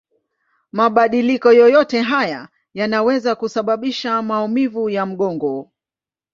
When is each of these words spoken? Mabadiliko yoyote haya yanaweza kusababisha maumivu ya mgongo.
Mabadiliko 0.71 1.51
yoyote 1.53 2.01
haya 2.01 2.47
yanaweza 2.73 3.35
kusababisha 3.35 4.21
maumivu 4.21 4.89
ya 4.89 5.05
mgongo. 5.05 5.71